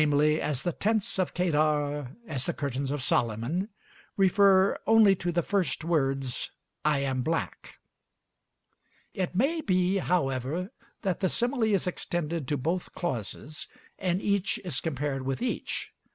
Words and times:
"As 0.01 0.63
the 0.63 0.71
tents 0.71 1.19
of 1.19 1.35
Kedar, 1.35 2.15
as 2.25 2.47
the 2.47 2.55
curtains 2.55 2.89
of 2.89 3.03
Solomon" 3.03 3.69
refer 4.17 4.79
only 4.87 5.15
to 5.17 5.31
the 5.31 5.43
first 5.43 5.83
words, 5.83 6.49
"I 6.83 7.01
am 7.01 7.21
black." 7.21 7.77
It 9.13 9.35
may 9.35 9.61
be, 9.61 9.97
however, 9.97 10.71
that 11.03 11.19
the 11.19 11.29
simile 11.29 11.61
is 11.75 11.85
extended 11.85 12.47
to 12.47 12.57
both 12.57 12.93
clauses, 12.95 13.67
and 13.99 14.19
each 14.23 14.59
is 14.65 14.79
compared 14.81 15.21
with 15.21 15.39
each. 15.39 15.91